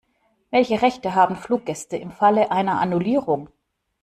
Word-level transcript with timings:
Welche 0.49 0.81
Rechte 0.81 1.13
haben 1.13 1.35
Fluggäste 1.35 1.95
im 1.95 2.09
Falle 2.11 2.49
einer 2.49 2.79
Annullierung? 2.81 3.49